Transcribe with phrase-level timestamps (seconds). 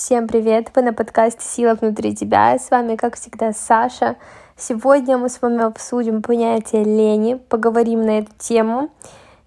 [0.00, 0.70] Всем привет!
[0.76, 2.56] Вы на подкасте «Сила внутри тебя».
[2.56, 4.14] с вами, как всегда, Саша.
[4.56, 8.90] Сегодня мы с вами обсудим понятие лени, поговорим на эту тему.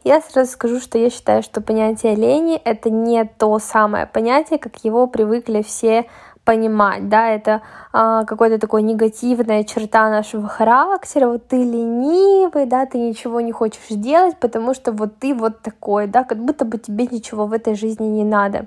[0.03, 4.83] Я сразу скажу, что я считаю, что понятие лени— это не то самое понятие, как
[4.83, 6.07] его привыкли все
[6.43, 7.61] понимать, да, это
[7.93, 13.79] а, какая-то такая негативная черта нашего характера, вот ты ленивый, да, ты ничего не хочешь
[13.89, 17.75] делать, потому что вот ты вот такой, да, как будто бы тебе ничего в этой
[17.75, 18.65] жизни не надо.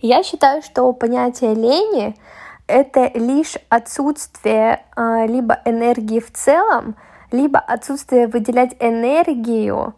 [0.00, 2.14] Я считаю, что понятие лени—
[2.68, 6.94] это лишь отсутствие э, либо энергии в целом,
[7.32, 9.94] либо отсутствие выделять энергию,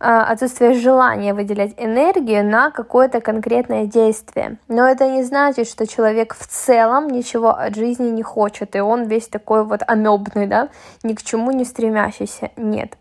[0.00, 4.58] э, отсутствие желания выделять энергию на какое-то конкретное действие.
[4.68, 9.04] Но это не значит, что человек в целом ничего от жизни не хочет, и он
[9.04, 10.68] весь такой вот амебный, да,
[11.02, 12.50] ни к чему не стремящийся.
[12.56, 12.98] Нет.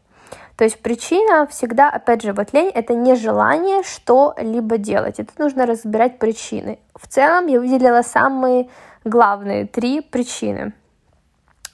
[0.58, 5.20] То есть причина всегда, опять же, вот лень— это нежелание что-либо делать.
[5.20, 6.80] И тут нужно разбирать причины.
[6.96, 8.68] В целом я выделила самые
[9.06, 10.74] главные три причины.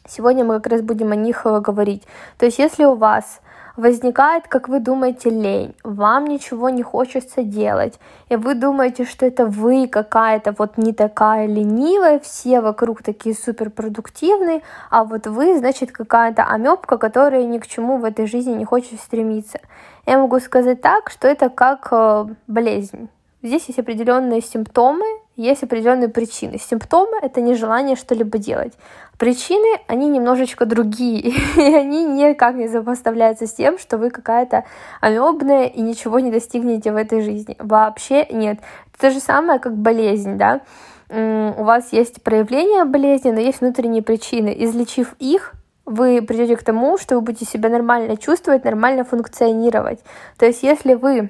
[0.06, 2.04] Сегодня мы как раз будем о них э, говорить.
[2.38, 3.40] То есть если у вас
[3.76, 9.46] возникает, как вы думаете, лень, вам ничего не хочется делать, и вы думаете, что это
[9.46, 16.44] вы какая-то вот не такая ленивая, все вокруг такие суперпродуктивные, а вот вы, значит, какая-то
[16.44, 19.60] амебка, которая ни к чему в этой жизни не хочет стремиться.
[20.06, 23.10] Я могу сказать так, что это как э, болезнь.
[23.42, 26.60] Здесь есть определенные симптомы, есть определенные причины.
[26.60, 28.74] Симптомы— это нежелание что-либо делать.
[29.18, 34.66] Причины, они немножечко другие, и они никак не сопоставляются с тем, что вы какая-то
[35.02, 37.56] амебная и ничего не достигнете в этой жизни.
[37.60, 38.60] Вообще нет.
[38.94, 40.62] Это то же самое, как болезнь, да.
[41.10, 44.56] У вас есть проявление болезни, но есть внутренние причины.
[44.58, 45.54] Излечив их,
[45.86, 50.00] вы придете к тому, что вы будете себя нормально чувствовать, нормально функционировать.
[50.38, 51.30] То есть, если вы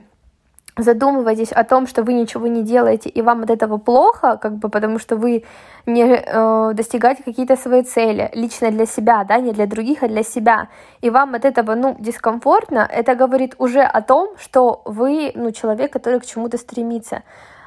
[0.78, 4.70] задумываетесь о том, что вы ничего не делаете, и вам от этого плохо, как бы
[4.70, 5.44] потому что вы
[5.86, 10.24] не э, достигаете какие-то свои цели лично для себя, да, не для других, а для
[10.24, 10.70] себя,
[11.02, 15.94] и вам от этого, ну, дискомфортно, это говорит уже о том, что вы, ну, человек,
[15.94, 17.24] который к чему-то стремится.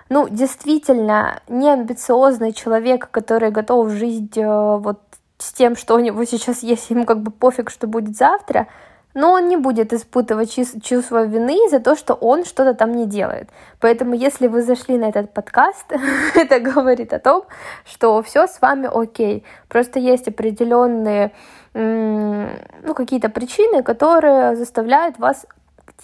[0.09, 5.00] Ну, действительно, не амбициозный человек, который готов жить э, вот
[5.38, 8.69] с тем, что у него сейчас есть, ему как бы пофиг, что будет завтра,
[9.16, 13.49] но он не будет испытывать чувство вины за то, что он что-то там не делает.
[13.81, 15.91] Поэтому, если вы зашли на этот подкаст,
[16.34, 17.44] это говорит о том,
[17.87, 19.43] что все с вами окей.
[19.69, 21.32] Просто есть определенные
[21.72, 25.47] ну, какие-то причины, которые заставляют вас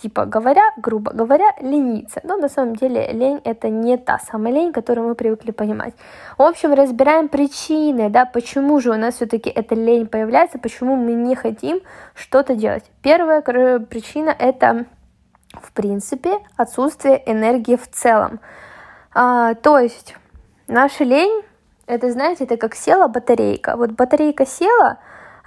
[0.00, 2.20] типа говоря, грубо говоря, лениться.
[2.24, 5.94] Но на самом деле лень это не та самая лень, которую мы привыкли понимать.
[6.38, 11.12] В общем, разбираем причины, да, почему же у нас все-таки эта лень появляется, почему мы
[11.12, 11.80] не хотим
[12.14, 12.84] что-то делать.
[13.02, 14.86] Первая причина это,
[15.52, 18.40] в принципе, отсутствие энергии в целом.
[19.14, 20.16] А, то есть
[20.68, 21.42] наша лень,
[21.86, 23.76] это, знаете, это как села батарейка.
[23.76, 24.98] Вот батарейка села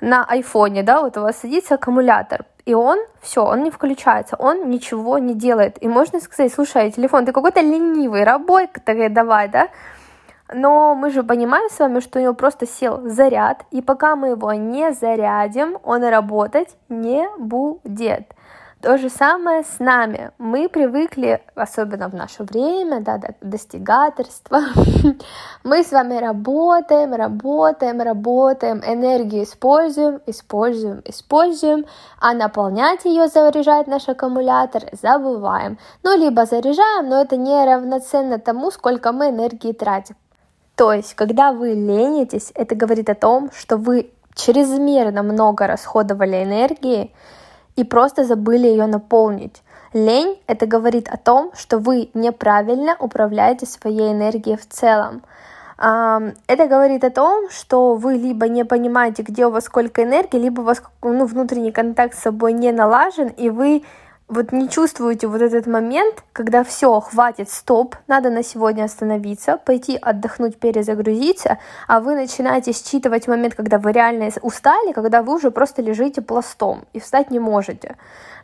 [0.01, 4.69] на айфоне, да, вот у вас садится аккумулятор, и он, все, он не включается, он
[4.69, 5.81] ничего не делает.
[5.83, 9.69] И можно сказать, слушай, телефон, ты какой-то ленивый, работай давай, да?
[10.53, 14.29] Но мы же понимаем с вами, что у него просто сел заряд, и пока мы
[14.29, 18.33] его не зарядим, он работать не будет.
[18.85, 20.29] То же самое с нами.
[20.37, 24.61] Мы привыкли, особенно в наше время, да, до достигаторства.
[25.63, 31.85] Мы с вами работаем, работаем, работаем, энергию используем, используем, используем,
[32.19, 35.79] а наполнять ее, заряжать наш аккумулятор забываем.
[36.03, 40.15] Ну, либо заряжаем, но это не равноценно тому, сколько мы энергии тратим.
[40.75, 47.11] То есть, когда вы ленитесь, это говорит о том, что вы чрезмерно много расходовали энергии,
[47.75, 49.61] и просто забыли ее наполнить.
[49.93, 55.21] Лень— это говорит о том, что вы неправильно управляете своей энергией в целом.
[55.77, 60.61] Это говорит о том, что вы либо не понимаете, где у вас сколько энергии, либо
[60.61, 63.83] у вас ну, внутренний контакт с собой не налажен, и вы
[64.27, 69.97] вот не чувствуете вот этот момент, когда все, хватит, стоп, надо на сегодня остановиться, пойти
[70.01, 75.83] отдохнуть, перезагрузиться, а вы начинаете считывать момент, когда вы реально устали, когда вы уже просто
[75.83, 77.97] лежите пластом и встать не можете.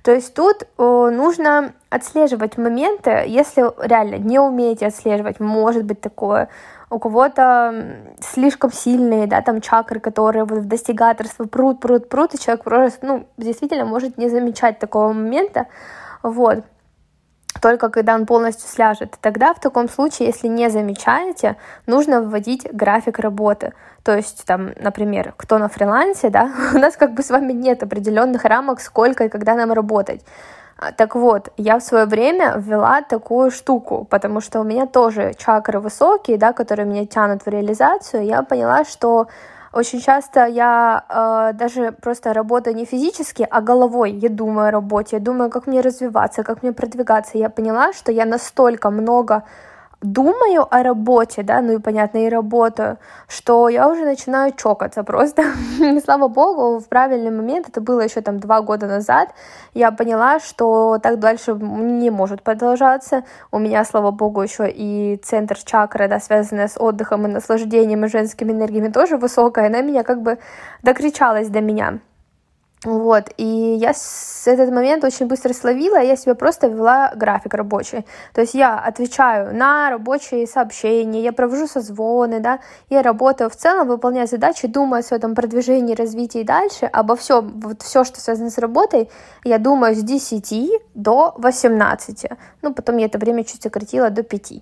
[0.03, 6.50] То есть тут э, нужно отслеживать моменты, если реально не умеете отслеживать, может быть такое,
[6.91, 12.39] у кого-то слишком сильные, да, там чакры, которые вот в достигаторство прут, прут, прут, и
[12.39, 15.67] человек просто, ну, действительно может не замечать такого момента,
[16.21, 16.65] вот,
[17.61, 19.15] только когда он полностью сляжет.
[19.21, 21.55] Тогда в таком случае, если не замечаете,
[21.85, 23.73] нужно вводить график работы.
[24.03, 27.83] То есть, там, например, кто на фрилансе, да, у нас как бы с вами нет
[27.83, 30.25] определенных рамок, сколько и когда нам работать.
[30.81, 35.33] А, так вот, я в свое время ввела такую штуку, потому что у меня тоже
[35.37, 38.25] чакры высокие, да, которые меня тянут в реализацию.
[38.25, 39.27] Я поняла, что
[39.73, 44.11] очень часто я э, даже просто работаю не физически, а головой.
[44.11, 47.37] Я думаю о работе, я думаю, как мне развиваться, как мне продвигаться.
[47.37, 49.43] Я поняла, что я настолько много
[50.01, 55.44] думаю о работе, да, ну и понятно, и работаю, что я уже начинаю чокаться просто.
[56.03, 59.30] Слава богу, в правильный момент, это было еще там два года назад,
[59.74, 63.24] я поняла, что так дальше не может продолжаться.
[63.51, 68.09] У меня, слава богу, еще и центр чакры, да, связанная с отдыхом и наслаждением и
[68.09, 70.39] женскими энергиями тоже высокая, она меня как бы
[70.81, 72.00] докричалась до меня.
[72.83, 78.07] Вот, и я с этот момент очень быстро словила, я себе просто ввела график рабочий.
[78.33, 83.87] То есть я отвечаю на рабочие сообщения, я провожу созвоны, да, я работаю в целом,
[83.87, 88.57] выполняю задачи, думаю о своем продвижении, развитии дальше, обо всем, вот все, что связано с
[88.57, 89.11] работой,
[89.43, 92.25] я думаю с 10 до 18.
[92.63, 94.53] Ну, потом я это время чуть сократила до 5.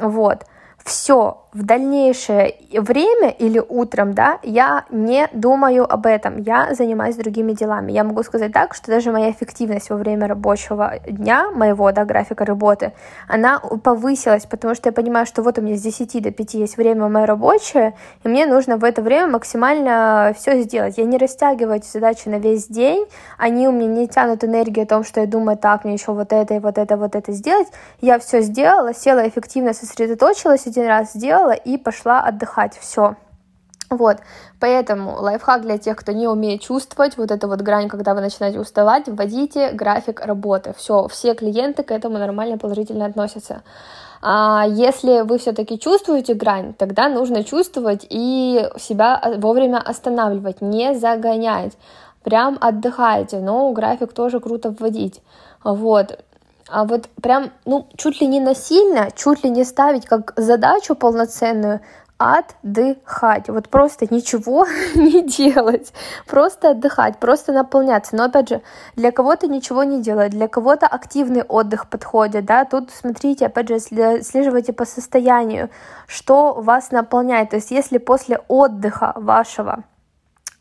[0.00, 0.46] Вот
[0.84, 7.52] все в дальнейшее время или утром, да, я не думаю об этом, я занимаюсь другими
[7.52, 7.92] делами.
[7.92, 12.46] Я могу сказать так, что даже моя эффективность во время рабочего дня, моего, да, графика
[12.46, 12.92] работы,
[13.28, 16.76] она повысилась, потому что я понимаю, что вот у меня с 10 до 5 есть
[16.78, 17.94] время мое рабочее,
[18.24, 20.96] и мне нужно в это время максимально все сделать.
[20.96, 23.06] Я не растягиваю эти задачи на весь день,
[23.36, 26.32] они у меня не тянут энергию о том, что я думаю, так, мне еще вот
[26.32, 27.68] это и вот это, вот это сделать.
[28.00, 32.76] Я все сделала, села эффективно, сосредоточилась один раз, сделала, и пошла отдыхать.
[32.78, 33.16] Все.
[33.90, 34.16] Вот,
[34.58, 38.58] поэтому лайфхак для тех, кто не умеет чувствовать вот эту вот грань, когда вы начинаете
[38.58, 40.72] уставать, вводите график работы.
[40.78, 43.62] Все, все клиенты к этому нормально положительно относятся.
[44.22, 51.72] А если вы все-таки чувствуете грань, тогда нужно чувствовать и себя вовремя останавливать, не загонять.
[52.22, 55.20] Прям отдыхайте, но график тоже круто вводить.
[55.64, 56.18] Вот
[56.72, 61.80] а вот прям, ну, чуть ли не насильно, чуть ли не ставить как задачу полноценную,
[62.18, 65.92] отдыхать, вот просто ничего не делать,
[66.26, 68.16] просто отдыхать, просто наполняться.
[68.16, 68.62] Но опять же,
[68.96, 73.80] для кого-то ничего не делать, для кого-то активный отдых подходит, да, тут смотрите, опять же,
[73.80, 75.68] слеживайте по состоянию,
[76.06, 79.84] что вас наполняет, то есть если после отдыха вашего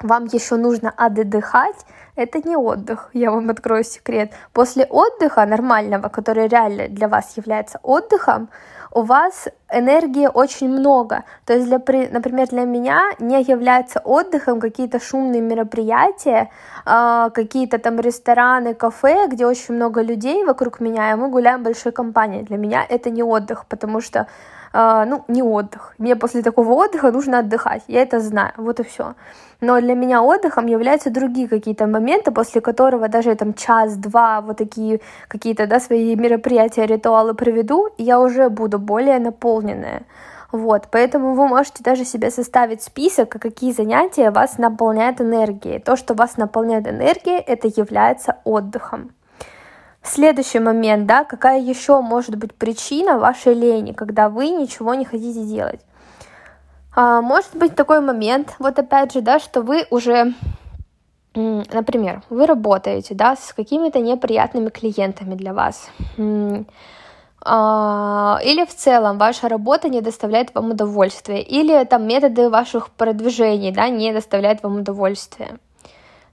[0.04, 4.34] вам еще нужно отдыхать, это не отдых, я вам открою секрет.
[4.54, 8.50] После отдыха нормального, который реально для вас является отдыхом,
[8.94, 11.24] у вас энергии очень много.
[11.46, 16.50] То есть, для, например, для меня не является отдыхом какие-то шумные мероприятия,
[16.86, 21.94] а, какие-то там рестораны, кафе, где очень много людей вокруг меня, и мы гуляем большой
[21.94, 22.44] компанией.
[22.44, 24.28] Для меня это не отдых, потому что
[24.74, 25.94] ну, не отдых.
[25.98, 29.16] Мне после такого отдыха нужно отдыхать, я это знаю, вот и все.
[29.62, 35.02] Но для меня отдыхом являются другие какие-то моменты, после которого даже там час-два вот такие
[35.28, 40.04] какие-то, да, свои мероприятия, ритуалы проведу, и я уже буду более наполненная.
[40.52, 45.80] Вот, поэтому вы можете даже себе составить список, какие занятия вас наполняют энергией.
[45.80, 49.12] То, что вас наполняет энергией, это является отдыхом.
[50.04, 55.44] Следующий момент, да, какая еще может быть причина вашей лени, когда вы ничего не хотите
[55.44, 55.80] делать.
[56.96, 60.34] А, может быть такой момент, вот опять же, да, что вы уже,
[61.36, 65.90] например, вы работаете, да, с какими-то неприятными клиентами для вас,
[67.44, 73.72] а, или в целом ваша работа не доставляет вам удовольствия, или там методы ваших продвижений,
[73.72, 75.60] да, не доставляют вам удовольствия.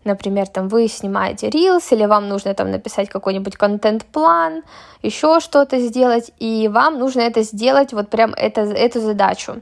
[0.08, 4.62] Например, там вы снимаете Reels, или вам нужно там написать какой-нибудь контент-план,
[5.02, 9.60] еще что-то сделать, и вам нужно это сделать, вот прям это, эту задачу.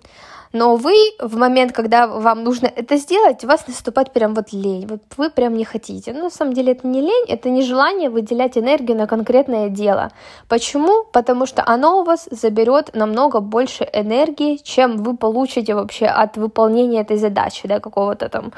[0.52, 4.86] Но вы в момент, когда вам нужно это сделать, у вас наступает прям вот лень,
[4.86, 6.12] вот вы прям не хотите.
[6.12, 10.12] Но на самом деле это не лень, это не желание выделять энергию на конкретное дело.
[10.48, 11.04] Почему?
[11.12, 17.00] Потому что оно у вас заберет намного больше энергии, чем вы получите вообще от выполнения
[17.00, 18.52] этой задачи, да, какого-то там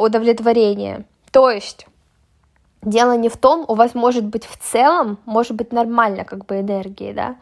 [0.00, 1.04] удовлетворение.
[1.32, 1.86] То есть
[2.82, 6.60] дело не в том, у вас может быть в целом, может быть нормально как бы
[6.60, 7.36] энергии, да,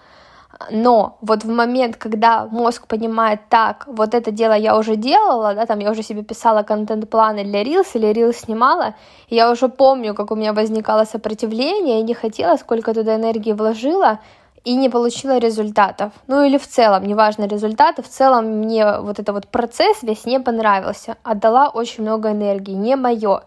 [0.70, 5.66] но вот в момент, когда мозг понимает, так, вот это дело я уже делала, да,
[5.66, 8.94] там я уже себе писала контент-планы для Reels или Reels снимала,
[9.28, 13.52] и я уже помню, как у меня возникало сопротивление, и не хотела, сколько туда энергии
[13.52, 14.20] вложила,
[14.64, 16.12] и не получила результатов.
[16.26, 20.40] Ну или в целом, неважно результаты, в целом мне вот этот вот процесс весь не
[20.40, 21.16] понравился.
[21.22, 23.42] Отдала очень много энергии, не мое.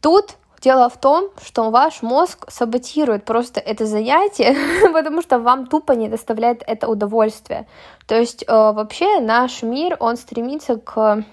[0.00, 4.56] Тут Дело в том, что ваш мозг саботирует просто это занятие,
[4.92, 7.66] потому что вам тупо не доставляет это удовольствие.
[8.06, 11.24] То есть э, вообще наш мир, он стремится к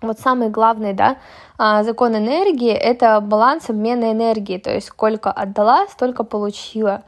[0.00, 1.16] вот самый главный, да,
[1.58, 7.02] а, закон энергии— это баланс обмена энергии, то есть сколько отдала, столько получила.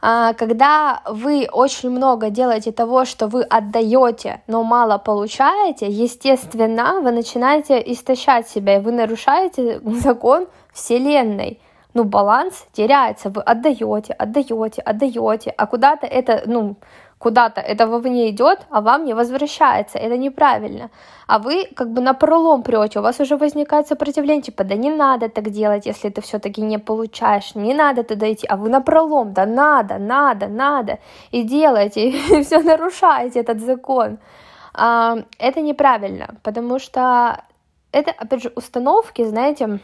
[0.00, 7.12] А, когда вы очень много делаете того, что вы отдаете, но мало получаете, естественно, вы
[7.12, 11.60] начинаете истощать себя, и вы нарушаете закон Вселенной.
[11.94, 16.76] Ну, баланс теряется, вы отдаете, отдаете, отдаете, а куда-то это, ну,
[17.18, 19.98] куда-то это вовне идет, а вам не возвращается.
[19.98, 20.90] Это неправильно.
[21.26, 24.90] А вы как бы на пролом прете, у вас уже возникает сопротивление, типа, да не
[24.90, 28.80] надо так делать, если ты все-таки не получаешь, не надо туда идти, а вы на
[28.80, 30.98] пролом, да надо, надо, надо,
[31.32, 32.08] и делаете,
[32.38, 34.18] и все нарушаете этот закон.
[34.74, 37.44] А, это неправильно, потому что
[37.92, 39.80] это, опять же, установки, знаете,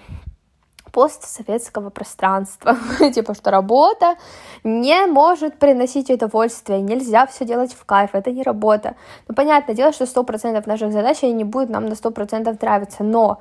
[0.93, 2.77] постсоветского пространства.
[3.15, 4.15] типа, что работа
[4.63, 8.95] не может приносить удовольствие, нельзя все делать в кайф, это не работа.
[9.29, 13.39] Ну, понятное дело, что 100% наших задач они не будут нам на 100% нравиться, но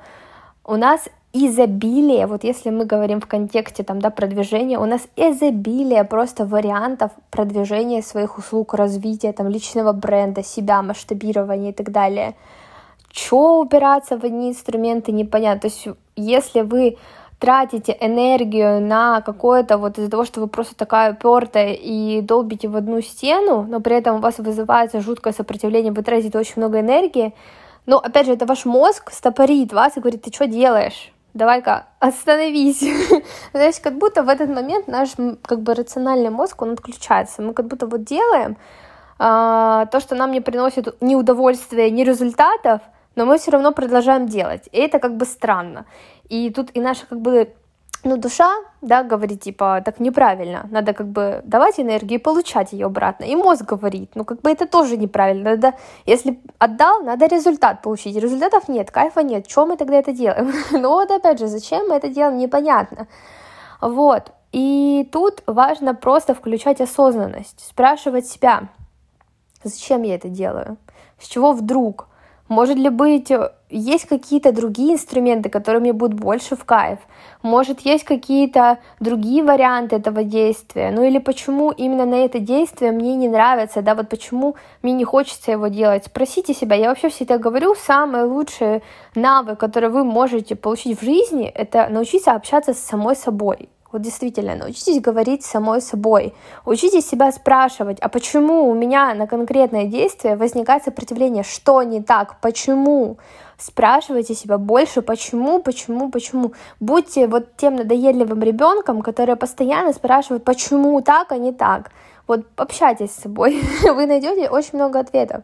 [0.64, 6.04] у нас изобилие, вот если мы говорим в контексте там, да, продвижения, у нас изобилие
[6.04, 12.34] просто вариантов продвижения своих услуг, развития там, личного бренда, себя, масштабирования и так далее.
[13.10, 15.60] Чё упираться в одни инструменты, непонятно.
[15.60, 16.96] То есть, если вы
[17.42, 22.76] тратите энергию на какое-то вот из-за того, что вы просто такая упертая и долбите в
[22.76, 27.34] одну стену, но при этом у вас вызывается жуткое сопротивление, вы тратите очень много энергии,
[27.84, 31.12] но опять же, это ваш мозг стопорит вас и говорит, ты что делаешь?
[31.34, 32.82] Давай-ка остановись.
[33.54, 35.08] Есть как будто в этот момент наш
[35.42, 37.42] как бы рациональный мозг, он отключается.
[37.42, 38.56] Мы как будто вот делаем
[39.18, 42.82] а, то, что нам не приносит ни удовольствия, ни результатов,
[43.16, 44.68] но мы все равно продолжаем делать.
[44.72, 45.84] И это как бы странно.
[46.28, 47.54] И тут и наша как бы
[48.04, 48.50] ну, душа,
[48.80, 53.24] да, говорит, типа, так неправильно, надо как бы давать энергию и получать ее обратно.
[53.24, 58.16] И мозг говорит, ну, как бы это тоже неправильно, надо, если отдал, надо результат получить.
[58.16, 60.52] Результатов нет, кайфа нет, чем мы тогда это делаем?
[60.72, 63.06] ну, вот опять же, зачем мы это делаем, непонятно.
[63.80, 68.68] Вот, и тут важно просто включать осознанность, спрашивать себя,
[69.62, 70.76] зачем я это делаю,
[71.20, 72.08] с чего вдруг,
[72.48, 76.98] может ли быть, э, есть какие-то другие инструменты, которые мне будут больше в кайф?
[77.42, 80.90] Может, есть какие-то другие варианты этого действия?
[80.90, 85.04] Ну или почему именно на это действие мне не нравится, да, вот почему мне не
[85.04, 86.04] хочется его делать?
[86.04, 88.82] Спросите себя, я вообще всегда говорю, самый лучший
[89.14, 93.68] навык, который вы можете получить в жизни, это научиться общаться с самой собой.
[93.92, 96.34] Вот действительно, научитесь говорить самой собой.
[96.64, 101.42] Учитесь себя спрашивать, а почему у меня на конкретное действие возникает сопротивление?
[101.42, 102.40] Что не так?
[102.40, 103.18] Почему?
[103.58, 106.54] Спрашивайте себя больше, почему, почему, почему.
[106.80, 111.90] Будьте вот тем надоедливым ребенком, который постоянно спрашивает, почему так, а не так.
[112.26, 115.42] Вот общайтесь с собой, вы найдете очень много ответов.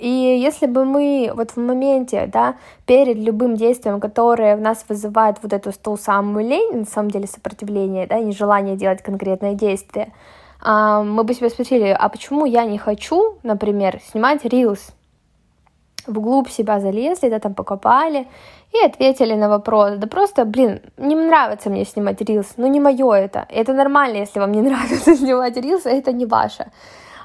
[0.00, 2.54] И если бы мы вот в моменте, да,
[2.86, 7.26] перед любым действием, которое в нас вызывает вот эту ту самую лень, на самом деле
[7.26, 10.12] сопротивление, да, нежелание делать конкретное действие,
[10.62, 14.92] а, мы бы себя спросили, а почему я не хочу, например, снимать рилс?
[16.06, 18.26] Вглубь себя залезли, да, там покопали
[18.72, 19.98] и ответили на вопрос.
[19.98, 23.44] Да просто, блин, не нравится мне снимать рилс, ну не мое это.
[23.50, 26.72] Это нормально, если вам не нравится снимать рилс, а это не ваше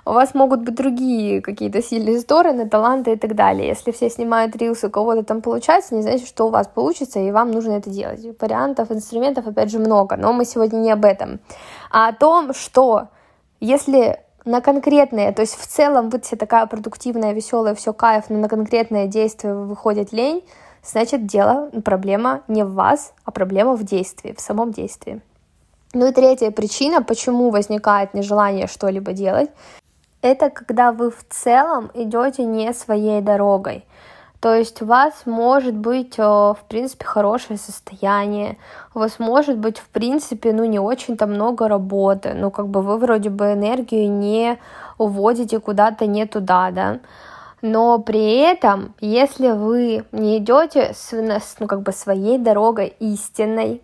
[0.06, 3.70] у вас могут быть другие какие-то сильные стороны, таланты и так далее.
[3.70, 7.32] Если все снимают рилсы, у кого-то там получается, не значит, что у вас получится, и
[7.32, 8.22] вам нужно это делать.
[8.40, 11.40] Вариантов, инструментов, опять же, много, но мы сегодня не об этом,
[11.92, 13.08] а о том, что
[13.60, 18.38] если на конкретное, то есть в целом вы все такая продуктивная, веселая, все кайф, но
[18.38, 20.44] на конкретное действие выходит лень,
[20.84, 25.22] значит дело, проблема не в вас, а проблема в действии, в самом действии.
[25.94, 29.50] Ну и третья причина, почему возникает нежелание что-либо делать,
[30.26, 33.86] это когда вы в целом идете не своей дорогой.
[34.40, 38.58] То есть у вас может быть, э, в принципе, хорошее состояние,
[38.94, 42.98] у вас может быть, в принципе, ну, не очень-то много работы, ну, как бы вы
[42.98, 44.60] вроде бы энергию не
[44.98, 47.00] уводите куда-то не туда, да,
[47.62, 51.12] но при этом, если вы не идете с,
[51.60, 53.82] ну, как бы своей дорогой истинной,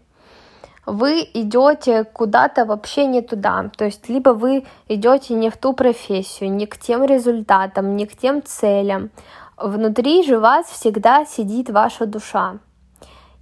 [0.86, 3.70] вы идете куда-то вообще не туда.
[3.78, 8.16] То есть либо вы идете не в ту профессию, не к тем результатам, не к
[8.16, 9.12] тем целям.
[9.58, 12.58] Внутри же вас всегда сидит ваша душа.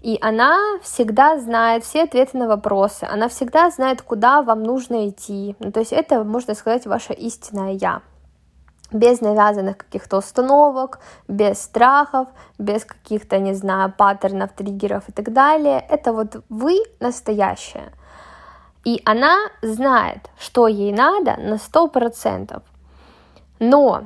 [0.02, 5.58] И она всегда знает все ответы на вопросы, она всегда знает, куда вам нужно идти.
[5.60, 8.02] Ну, то есть это, можно сказать, ваше истинное я
[8.92, 12.28] без навязанных каких-то установок, без страхов,
[12.58, 15.86] без каких-то, не знаю, паттернов, триггеров и так далее.
[15.90, 17.92] Это вот вы настоящая.
[18.86, 22.62] И она знает, что ей надо на 100%.
[23.60, 24.04] Но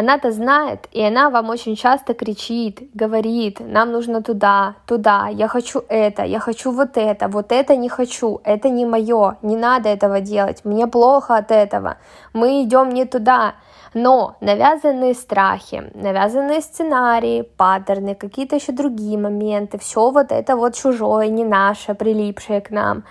[0.00, 5.82] она-то знает, и она вам очень часто кричит, говорит, нам нужно туда, туда, я хочу
[5.88, 10.20] это, я хочу вот это, вот это не хочу, это не мое, не надо этого
[10.20, 11.96] делать, мне плохо от этого,
[12.32, 13.54] мы идем не туда.
[13.94, 21.28] Но навязанные страхи, навязанные сценарии, паттерны, какие-то еще другие моменты, все вот это вот чужое,
[21.28, 23.02] не наше, прилипшее к нам,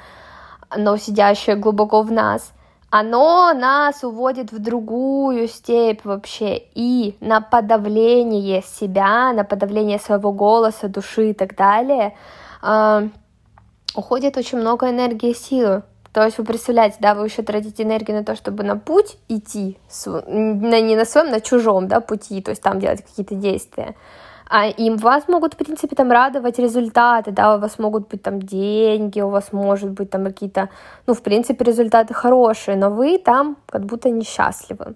[0.77, 2.53] но сидящее глубоко в нас–
[2.89, 10.87] оно нас уводит в другую степь вообще и на подавление себя, на подавление своего голоса,
[10.87, 12.15] души и так далее
[12.63, 13.09] э,
[13.95, 15.83] уходит очень много энергии и силы.
[16.13, 19.77] То есть вы представляете, да, вы еще тратите энергию на то, чтобы на путь идти,
[20.05, 23.95] на, не на своем, на чужом, да, пути, то есть там делать какие-то действия
[24.49, 28.41] а им вас могут, в принципе, там радовать результаты, да, у вас могут быть там
[28.41, 30.69] деньги, у вас может быть там какие-то,
[31.07, 34.95] ну, в принципе, результаты хорошие, но вы там как будто несчастливы.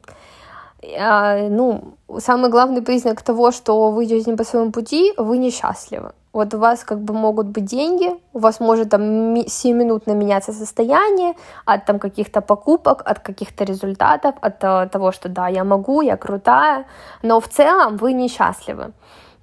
[0.99, 6.11] А, ну, самый главный признак того, что вы идете не по своему пути, вы несчастливы.
[6.33, 11.35] Вот у вас как бы могут быть деньги, у вас может там сиюминутно меняться состояние
[11.65, 16.17] от там каких-то покупок, от каких-то результатов, от uh, того, что да, я могу, я
[16.17, 16.85] крутая,
[17.21, 18.93] но в целом вы несчастливы.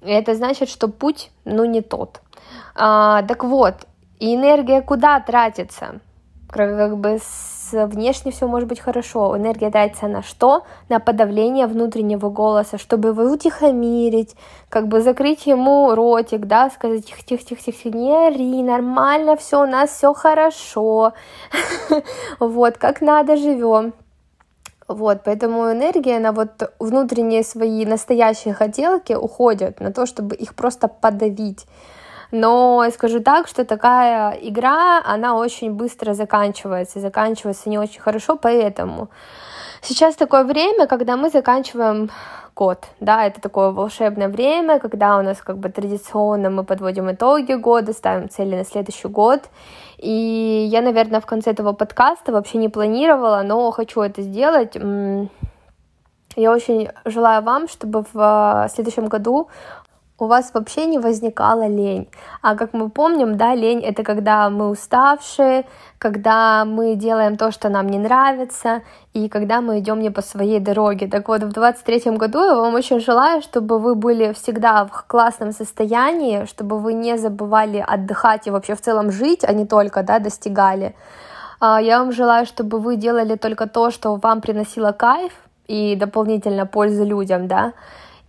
[0.01, 2.21] Это значит, что путь, ну, не тот.
[2.75, 3.75] А, так вот,
[4.19, 5.99] и энергия куда тратится?
[6.49, 9.37] Как бы с внешне все может быть хорошо.
[9.37, 10.63] Энергия тратится на что?
[10.89, 14.35] На подавление внутреннего голоса, чтобы его утихомирить,
[14.69, 19.63] как бы закрыть ему ротик, да, сказать тихо, тихо, тихо, тихо, не ори, нормально все,
[19.63, 21.13] у нас все хорошо,
[22.39, 23.93] вот, как надо живем.
[24.93, 30.87] Вот, поэтому энергия на вот внутренние свои настоящие хотелки уходит на то, чтобы их просто
[30.87, 31.65] подавить.
[32.31, 39.09] Но скажу так, что такая игра, она очень быстро заканчивается, заканчивается не очень хорошо, поэтому
[39.81, 42.09] сейчас такое время, когда мы заканчиваем
[42.55, 47.53] год, да, это такое волшебное время, когда у нас как бы традиционно мы подводим итоги
[47.53, 49.49] года, ставим цели на следующий год,
[49.97, 54.75] и я, наверное, в конце этого подкаста вообще не планировала, но хочу это сделать.
[56.35, 59.49] Я очень желаю вам, чтобы в следующем году
[60.21, 62.07] у вас вообще не возникала лень.
[62.43, 65.65] А как мы помним, да, лень это когда мы уставшие,
[65.97, 70.59] когда мы делаем то, что нам не нравится, и когда мы идем не по своей
[70.59, 71.07] дороге.
[71.07, 75.53] Так вот, в 23 году я вам очень желаю, чтобы вы были всегда в классном
[75.53, 80.19] состоянии, чтобы вы не забывали отдыхать и вообще в целом жить, а не только, да,
[80.19, 80.93] достигали.
[81.59, 85.31] А, я вам желаю, чтобы вы делали только то, что вам приносило кайф
[85.67, 87.73] и дополнительно пользу людям, да,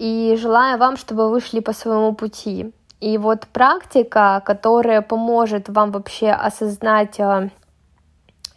[0.02, 2.72] и желаю вам, чтобы вы шли по своему пути.
[2.98, 7.50] И вот практика, которая поможет вам вообще осознать, э,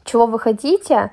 [0.03, 1.11] чего вы хотите,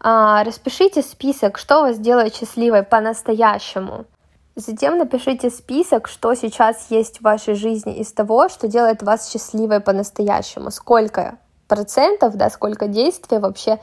[0.00, 4.06] а, распишите список, что вас делает счастливой по-настоящему.
[4.54, 9.80] Затем напишите список, что сейчас есть в вашей жизни из того, что делает вас счастливой
[9.80, 10.70] по-настоящему.
[10.70, 11.36] Сколько
[11.68, 13.78] процентов, да, сколько действий вообще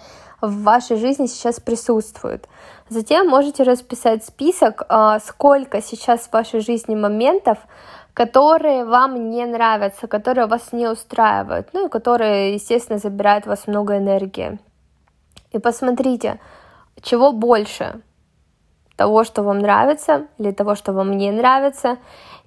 [0.48, 2.48] в вашей жизни сейчас присутствует.
[2.90, 7.58] Затем можете расписать список, а, сколько сейчас в вашей жизни моментов,
[8.14, 13.68] которые вам не нравятся, которые вас не устраивают, ну и которые, естественно, забирают у вас
[13.68, 14.60] много энергии.
[15.52, 16.40] И посмотрите,
[17.02, 18.02] чего больше,
[18.96, 21.98] того, что вам нравится, или того, что вам не нравится,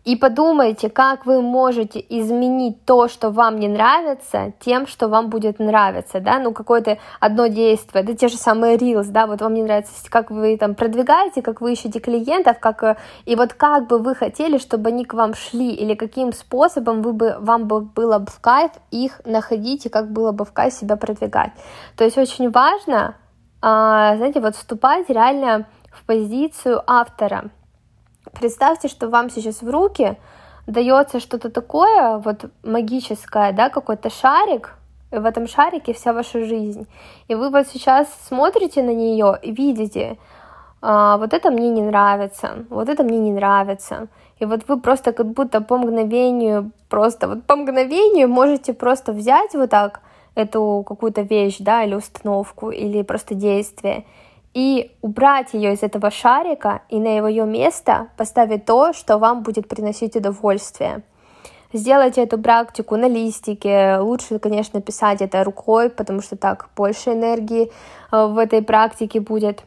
[0.06, 5.58] и подумайте, как вы можете изменить то, что вам не нравится, тем, что вам будет
[5.58, 9.64] нравиться, да, ну какое-то одно действие, да, те же самые Reels, да, вот вам не
[9.64, 13.98] нравится, как вы там продвигаете, как вы ищете клиентов, как, э, и вот как бы
[13.98, 18.20] вы хотели, чтобы они к вам шли, или каким способом вы бы, вам бы было
[18.20, 21.50] бы в кайф их находить, и как было бы в кайф себя продвигать.
[21.96, 23.16] То есть очень важно,
[23.60, 27.50] а, знаете, вот вступать реально в позицию автора,
[28.38, 30.16] Представьте, что вам сейчас в руки
[30.66, 34.74] дается что-то такое, вот магическое, да, какой-то шарик,
[35.10, 36.86] и в этом шарике вся ваша жизнь.
[37.28, 40.18] И вы вот сейчас смотрите на нее и видите,
[40.82, 44.08] а, вот это мне не нравится, вот это мне не нравится.
[44.38, 49.54] И вот вы просто как будто по мгновению, просто вот по мгновению можете просто взять
[49.54, 50.00] вот так
[50.34, 54.04] эту какую-то вещь, да, или установку, или просто действие,
[54.56, 59.68] и убрать ее из этого шарика и на его место поставить то, что вам будет
[59.68, 61.02] приносить удовольствие.
[61.74, 63.98] Сделайте эту практику на листике.
[63.98, 67.70] Лучше, конечно, писать это рукой, потому что так больше энергии
[68.10, 69.62] э, в этой практике будет.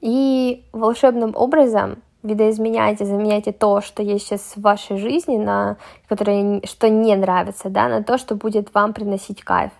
[0.00, 5.76] И волшебным образом видоизменяйте, заменяйте то, что есть сейчас в вашей жизни, на
[6.08, 9.72] которое, что не нравится, да, на то, что будет вам приносить кайф.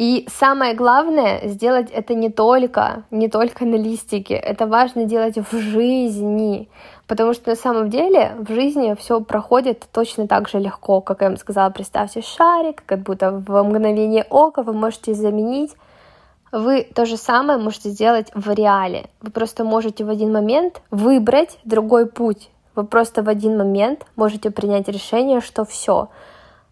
[0.00, 5.58] И самое главное, сделать это не только, не только на листике, это важно делать в
[5.58, 6.70] жизни,
[7.06, 11.28] потому что на самом деле в жизни все проходит точно так же легко, как я
[11.28, 15.76] вам сказала, представьте шарик, как будто в мгновение ока вы можете заменить.
[16.50, 19.10] Вы то же самое можете сделать в реале.
[19.20, 22.48] Вы просто можете в один момент выбрать другой путь.
[22.74, 26.08] Вы просто в один момент можете принять решение, что все,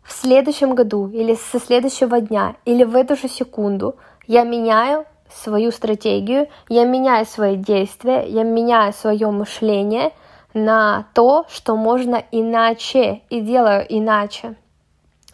[0.08, 5.70] в следующем году или со следующего дня или в эту же секунду я меняю свою
[5.70, 10.12] стратегию, я меняю свои действия, я меняю свое мышление
[10.54, 14.56] на то, что можно иначе и делаю иначе.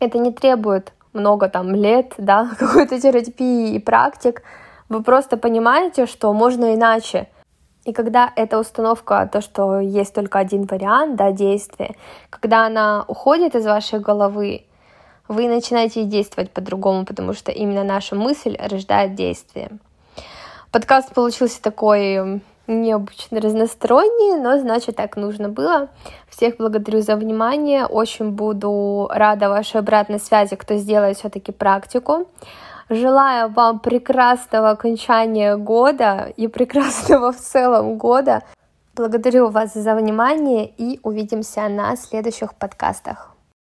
[0.01, 4.43] Это не требует много там лет, да, какой-то терапии и практик,
[4.89, 7.29] вы просто понимаете, что можно иначе.
[7.85, 11.95] И когда эта установка, то, что есть только один вариант да, действия,
[12.31, 14.65] когда она уходит из вашей головы,
[15.29, 19.71] вы начинаете действовать по-другому, потому что именно наша мысль рождает действие.
[20.71, 25.89] Подкаст получился такой необычно разносторонние, но значит так нужно было.
[26.29, 27.87] Всех благодарю за внимание.
[27.87, 32.27] Очень буду рада вашей обратной связи, кто сделает все-таки практику.
[32.91, 38.43] Желаю вам прекрасного окончания года и прекрасного в целом года.
[38.95, 43.34] Благодарю вас за внимание и увидимся на следующих подкастах.